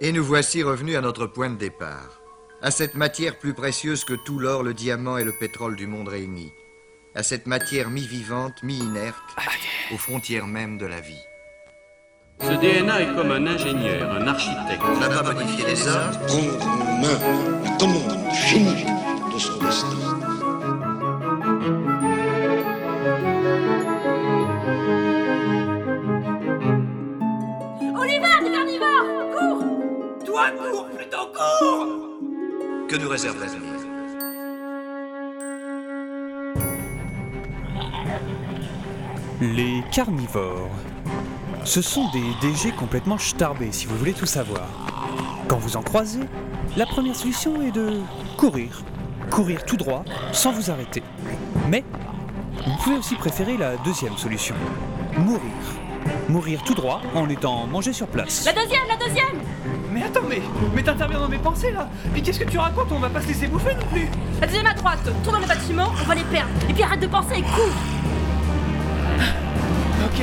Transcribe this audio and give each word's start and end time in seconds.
Et 0.00 0.12
nous 0.12 0.22
voici 0.22 0.62
revenus 0.62 0.96
à 0.96 1.00
notre 1.00 1.26
point 1.26 1.50
de 1.50 1.56
départ. 1.56 2.20
À 2.62 2.70
cette 2.70 2.94
matière 2.94 3.36
plus 3.36 3.52
précieuse 3.52 4.04
que 4.04 4.14
tout 4.14 4.38
l'or, 4.38 4.62
le 4.62 4.72
diamant 4.72 5.18
et 5.18 5.24
le 5.24 5.32
pétrole 5.32 5.74
du 5.74 5.88
monde 5.88 6.06
réunis. 6.06 6.52
À 7.16 7.24
cette 7.24 7.46
matière 7.46 7.90
mi-vivante, 7.90 8.62
mi-inerte, 8.62 9.16
aux 9.92 9.98
frontières 9.98 10.46
même 10.46 10.78
de 10.78 10.86
la 10.86 11.00
vie. 11.00 11.24
Ce 12.40 12.52
DNA 12.52 13.02
est 13.02 13.14
comme 13.16 13.32
un 13.32 13.44
ingénieur, 13.48 14.12
un 14.12 14.28
architecte. 14.28 14.82
On 14.84 15.00
n'a 15.00 15.08
pas 15.08 15.32
modifié 15.32 15.66
les 15.66 15.88
hommes, 15.88 16.12
prendre 16.28 16.66
en 16.66 17.00
main 17.00 17.78
commande 17.80 18.32
finie 18.32 18.84
de 19.34 19.38
son 19.38 19.58
destin. 19.58 20.27
Que 32.88 32.96
nous 32.96 33.08
réserve 33.08 33.38
l'avenir 33.38 33.60
Les 39.40 39.82
carnivores. 39.92 40.70
Ce 41.64 41.82
sont 41.82 42.10
des 42.10 42.24
DG 42.40 42.72
complètement 42.72 43.18
starbés, 43.18 43.72
si 43.72 43.86
vous 43.86 43.96
voulez 43.96 44.14
tout 44.14 44.26
savoir. 44.26 44.66
Quand 45.48 45.58
vous 45.58 45.76
en 45.76 45.82
croisez, 45.82 46.22
la 46.76 46.86
première 46.86 47.14
solution 47.14 47.60
est 47.62 47.70
de 47.70 48.00
courir. 48.36 48.82
Courir 49.30 49.64
tout 49.64 49.76
droit, 49.76 50.04
sans 50.32 50.52
vous 50.52 50.70
arrêter. 50.70 51.02
Mais, 51.68 51.84
vous 52.66 52.76
pouvez 52.82 52.96
aussi 52.96 53.14
préférer 53.16 53.56
la 53.58 53.76
deuxième 53.78 54.16
solution. 54.16 54.54
Mourir. 55.18 55.87
Mourir 56.28 56.62
tout 56.62 56.74
droit 56.74 57.00
en 57.14 57.28
étant 57.28 57.66
mangé 57.66 57.92
sur 57.92 58.06
place. 58.06 58.44
La 58.44 58.52
deuxième, 58.52 58.86
la 58.88 58.96
deuxième. 58.96 59.42
Mais 59.92 60.02
attends, 60.02 60.22
mais, 60.28 60.42
mais 60.74 60.82
t'interviens 60.82 61.20
dans 61.20 61.28
mes 61.28 61.38
pensées 61.38 61.72
là. 61.72 61.88
Puis 62.12 62.22
qu'est-ce 62.22 62.40
que 62.40 62.50
tu 62.50 62.58
racontes? 62.58 62.88
On 62.90 62.98
va 62.98 63.08
pas 63.08 63.22
se 63.22 63.28
laisser 63.28 63.46
bouffer 63.46 63.74
non 63.74 63.86
plus. 63.90 64.08
La 64.40 64.46
deuxième 64.46 64.66
à 64.66 64.74
droite. 64.74 65.00
Tourne 65.24 65.36
dans 65.36 65.40
le 65.42 65.46
bâtiment, 65.46 65.92
on 66.00 66.04
va 66.04 66.14
les 66.14 66.24
perdre. 66.24 66.50
Et 66.68 66.72
puis 66.72 66.82
arrête 66.82 67.00
de 67.00 67.06
penser 67.06 67.36
et 67.38 67.42
cours. 67.42 67.74
Ok. 70.04 70.22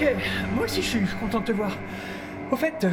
Ok, 0.00 0.14
moi 0.54 0.64
aussi 0.64 0.82
je 0.82 0.88
suis 0.88 1.06
content 1.20 1.40
de 1.40 1.44
te 1.46 1.52
voir. 1.52 1.70
Au 2.50 2.56
fait, 2.56 2.84
euh, 2.84 2.90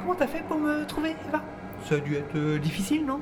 comment 0.00 0.14
t'as 0.14 0.26
fait 0.26 0.42
pour 0.48 0.58
me 0.58 0.84
trouver, 0.86 1.14
Eva? 1.28 1.42
Ça 1.88 1.96
a 1.96 1.98
dû 1.98 2.14
être 2.16 2.36
euh, 2.36 2.58
difficile, 2.58 3.04
non? 3.04 3.20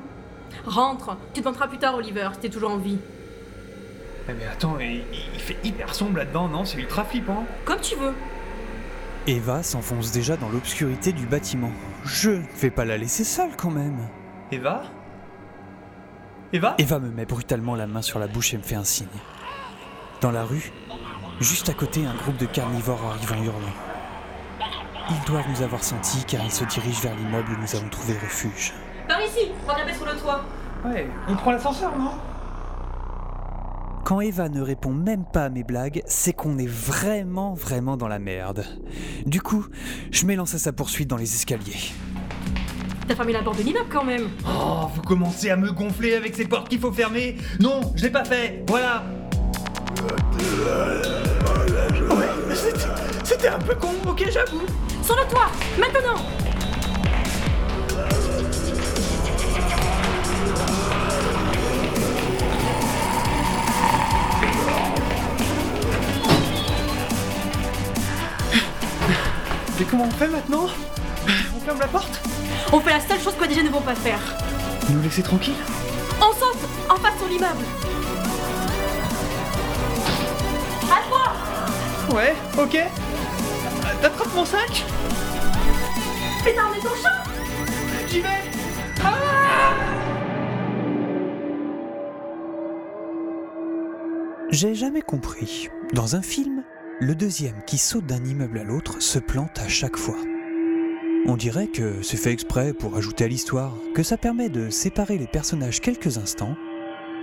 Rentre 0.65 1.17
Tu 1.33 1.41
te 1.41 1.47
montreras 1.47 1.67
plus 1.67 1.79
tard, 1.79 1.95
Oliver, 1.95 2.29
si 2.33 2.39
t'es 2.39 2.49
toujours 2.49 2.71
en 2.71 2.77
vie. 2.77 2.99
Eh, 4.29 4.33
Mais 4.33 4.45
attends, 4.45 4.77
il, 4.79 5.03
il 5.33 5.39
fait 5.39 5.57
hyper 5.63 5.93
sombre 5.93 6.17
là-dedans, 6.17 6.47
non? 6.47 6.63
C'est 6.63 6.77
ultra 6.77 7.03
flippant. 7.03 7.45
Comme 7.65 7.81
tu 7.81 7.95
veux. 7.95 8.13
Eva 9.27 9.63
s'enfonce 9.63 10.11
déjà 10.11 10.37
dans 10.37 10.49
l'obscurité 10.49 11.11
du 11.11 11.25
bâtiment. 11.25 11.71
Je 12.05 12.29
ne 12.31 12.43
vais 12.59 12.69
pas 12.69 12.85
la 12.85 12.97
laisser 12.97 13.23
seule 13.23 13.55
quand 13.57 13.71
même. 13.71 13.97
Eva? 14.51 14.83
Eva? 16.53 16.75
Eva 16.77 16.99
me 16.99 17.09
met 17.09 17.25
brutalement 17.25 17.75
la 17.75 17.87
main 17.87 18.01
sur 18.01 18.19
la 18.19 18.27
bouche 18.27 18.53
et 18.53 18.57
me 18.57 18.63
fait 18.63 18.75
un 18.75 18.83
signe. 18.83 19.07
Dans 20.21 20.31
la 20.31 20.43
rue, 20.43 20.71
juste 21.39 21.69
à 21.69 21.73
côté, 21.73 22.05
un 22.05 22.15
groupe 22.15 22.37
de 22.37 22.45
carnivores 22.45 23.03
arrive 23.05 23.31
en 23.31 23.43
hurlant. 23.43 23.73
Ils 25.09 25.27
doivent 25.27 25.49
nous 25.49 25.61
avoir 25.61 25.83
sentis 25.83 26.23
car 26.25 26.43
ils 26.43 26.51
se 26.51 26.63
dirigent 26.63 27.01
vers 27.01 27.15
l'immeuble 27.15 27.51
où 27.51 27.61
nous 27.61 27.75
avons 27.75 27.89
trouvé 27.89 28.13
refuge. 28.13 28.73
Par 29.07 29.21
ici 29.21 29.51
On 29.63 29.67
va 29.67 29.75
grimper 29.75 29.93
sur 29.93 30.05
le 30.05 30.13
toit. 30.13 30.45
Ouais, 30.85 31.07
on 31.27 31.35
prend 31.35 31.51
l'ascenseur, 31.51 31.97
non? 31.97 32.11
Quand 34.03 34.19
Eva 34.19 34.49
ne 34.49 34.61
répond 34.61 34.91
même 34.91 35.23
pas 35.23 35.45
à 35.45 35.49
mes 35.49 35.63
blagues, 35.63 36.03
c'est 36.05 36.33
qu'on 36.33 36.57
est 36.57 36.67
vraiment, 36.67 37.53
vraiment 37.53 37.95
dans 37.95 38.09
la 38.09 38.19
merde. 38.19 38.65
Du 39.25 39.41
coup, 39.41 39.65
je 40.11 40.25
m'élance 40.25 40.53
à 40.55 40.59
sa 40.59 40.73
poursuite 40.73 41.09
dans 41.09 41.15
les 41.15 41.35
escaliers. 41.35 41.93
T'as 43.07 43.15
fermé 43.15 43.33
la 43.33 43.43
porte 43.43 43.57
de 43.59 43.63
l'immeuble 43.63 43.89
quand 43.89 44.03
même 44.03 44.29
Oh, 44.45 44.87
vous 44.93 45.01
commencez 45.01 45.49
à 45.49 45.55
me 45.55 45.71
gonfler 45.71 46.15
avec 46.15 46.35
ces 46.35 46.45
portes 46.45 46.69
qu'il 46.69 46.79
faut 46.79 46.91
fermer 46.91 47.37
Non, 47.59 47.81
je 47.95 48.03
l'ai 48.03 48.09
pas 48.09 48.23
fait, 48.25 48.63
voilà 48.67 49.03
c'était- 53.23 53.47
un 53.47 53.59
peu 53.59 53.75
con, 53.75 53.93
ok, 54.07 54.23
j'avoue. 54.31 54.61
Sur 55.03 55.15
le 55.15 55.23
toit 55.29 55.51
Maintenant. 55.77 56.21
Mais 69.79 69.85
comment 69.89 70.05
on 70.05 70.11
fait 70.11 70.27
maintenant? 70.27 70.65
On 71.55 71.59
ferme 71.65 71.79
la 71.79 71.87
porte? 71.87 72.19
On 72.71 72.79
fait 72.79 72.91
la 72.91 72.99
seule 72.99 73.19
chose 73.19 73.33
que 73.39 73.45
les 73.45 73.53
DJ 73.55 73.63
ne 73.63 73.69
vont 73.69 73.81
pas 73.81 73.95
faire. 73.95 74.19
Nous 74.89 75.01
laisser 75.01 75.23
tranquille? 75.23 75.55
On 76.19 76.31
saute 76.33 76.57
En 76.89 76.95
face 76.97 77.17
sur 77.17 77.27
l'immeuble. 77.27 77.63
À 80.91 81.01
toi. 81.09 82.15
Ouais, 82.15 82.35
ok 82.57 82.77
T'attrapes 84.03 84.35
mon 84.35 84.43
sac 84.43 84.83
Mais 86.43 86.53
t'as 86.53 86.65
emmené 86.65 86.81
ton 86.81 86.89
chat 87.01 87.23
J'y 88.09 88.19
vais 88.19 88.27
J'ai 94.49 94.75
jamais 94.75 95.01
compris. 95.01 95.69
Dans 95.93 96.17
un 96.17 96.21
film, 96.21 96.63
le 96.99 97.15
deuxième 97.15 97.63
qui 97.65 97.77
saute 97.77 98.05
d'un 98.05 98.25
immeuble 98.25 98.59
à 98.59 98.65
l'autre 98.65 99.01
se 99.01 99.19
plante 99.19 99.57
à 99.59 99.69
chaque 99.69 99.95
fois. 99.95 100.17
On 101.25 101.37
dirait 101.37 101.67
que 101.67 102.01
c'est 102.01 102.17
fait 102.17 102.33
exprès 102.33 102.73
pour 102.73 102.97
ajouter 102.97 103.23
à 103.23 103.29
l'histoire, 103.29 103.73
que 103.95 104.03
ça 104.03 104.17
permet 104.17 104.49
de 104.49 104.69
séparer 104.69 105.17
les 105.17 105.27
personnages 105.27 105.79
quelques 105.79 106.17
instants 106.17 106.57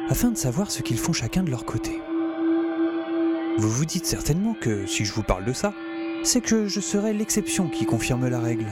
afin 0.09 0.31
de 0.31 0.39
savoir 0.39 0.71
ce 0.71 0.81
qu'ils 0.81 0.99
font 0.99 1.13
chacun 1.13 1.43
de 1.43 1.51
leur 1.51 1.67
côté. 1.67 2.01
Vous 3.59 3.69
vous 3.69 3.85
dites 3.85 4.07
certainement 4.07 4.55
que 4.55 4.87
si 4.87 5.05
je 5.05 5.13
vous 5.13 5.23
parle 5.23 5.45
de 5.45 5.53
ça, 5.53 5.75
c'est 6.23 6.41
que 6.41 6.67
je 6.67 6.81
serais 6.81 7.13
l'exception 7.13 7.69
qui 7.69 7.87
confirme 7.87 8.29
la 8.29 8.41
règle. 8.41 8.67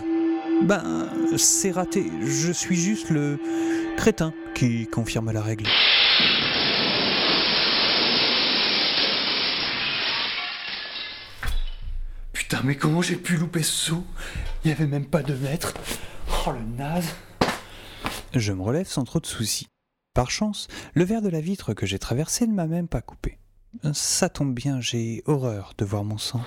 Ben, 0.62 1.08
c'est 1.36 1.70
raté, 1.70 2.10
je 2.20 2.52
suis 2.52 2.76
juste 2.76 3.10
le 3.10 3.38
crétin 3.96 4.32
qui 4.54 4.86
confirme 4.86 5.30
la 5.30 5.42
règle. 5.42 5.66
Putain, 12.32 12.60
mais 12.64 12.76
comment 12.76 13.02
j'ai 13.02 13.16
pu 13.16 13.36
louper 13.36 13.62
ce 13.62 13.72
saut? 13.72 14.04
Il 14.64 14.70
y 14.70 14.72
avait 14.72 14.86
même 14.86 15.06
pas 15.06 15.22
deux 15.22 15.36
mètres. 15.36 15.74
Oh 16.46 16.52
le 16.52 16.76
naze 16.76 17.14
Je 18.34 18.52
me 18.52 18.62
relève 18.62 18.86
sans 18.86 19.04
trop 19.04 19.20
de 19.20 19.26
soucis. 19.26 19.68
Par 20.14 20.30
chance, 20.30 20.66
le 20.94 21.04
verre 21.04 21.22
de 21.22 21.28
la 21.28 21.40
vitre 21.40 21.74
que 21.74 21.86
j'ai 21.86 21.98
traversé 21.98 22.46
ne 22.46 22.54
m'a 22.54 22.66
même 22.66 22.88
pas 22.88 23.02
coupé. 23.02 23.38
Ça 23.92 24.28
tombe 24.28 24.54
bien, 24.54 24.80
j'ai 24.80 25.22
horreur 25.26 25.74
de 25.78 25.84
voir 25.84 26.04
mon 26.04 26.18
sang. 26.18 26.42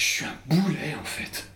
Je 0.00 0.06
suis 0.06 0.24
un 0.24 0.32
boulet 0.46 0.94
en 0.98 1.04
fait. 1.04 1.52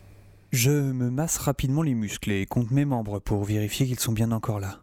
Je 0.53 0.71
me 0.71 1.10
masse 1.10 1.38
rapidement 1.38 1.81
les 1.81 1.94
muscles 1.94 2.31
et 2.31 2.44
compte 2.44 2.71
mes 2.72 2.84
membres 2.84 3.19
pour 3.19 3.43
vérifier 3.43 3.87
qu'ils 3.87 3.99
sont 3.99 4.12
bien 4.12 4.32
encore 4.32 4.60
là. 4.60 4.82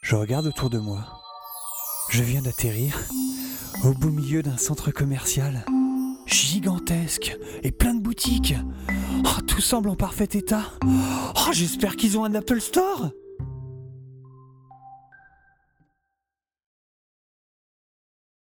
Je 0.00 0.16
regarde 0.16 0.46
autour 0.46 0.70
de 0.70 0.78
moi. 0.78 1.20
Je 2.08 2.22
viens 2.22 2.40
d'atterrir 2.40 2.98
au 3.84 3.92
beau 3.92 4.08
milieu 4.08 4.42
d'un 4.42 4.56
centre 4.56 4.90
commercial 4.90 5.66
gigantesque 6.26 7.36
et 7.62 7.70
plein 7.70 7.92
de 7.92 8.00
boutiques. 8.00 8.54
Oh, 9.26 9.42
tout 9.46 9.60
semble 9.60 9.90
en 9.90 9.96
parfait 9.96 10.28
état. 10.32 10.72
Oh, 10.86 11.52
j'espère 11.52 11.96
qu'ils 11.96 12.16
ont 12.16 12.24
un 12.24 12.34
Apple 12.34 12.62
Store. 12.62 13.10